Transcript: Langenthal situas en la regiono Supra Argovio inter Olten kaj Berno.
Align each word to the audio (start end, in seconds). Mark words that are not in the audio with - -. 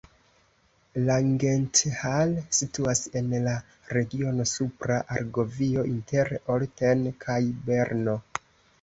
Langenthal 1.09 2.33
situas 2.61 3.03
en 3.21 3.29
la 3.49 3.55
regiono 3.99 4.49
Supra 4.55 5.01
Argovio 5.21 5.87
inter 5.95 6.37
Olten 6.59 7.09
kaj 7.29 7.43
Berno. 7.71 8.23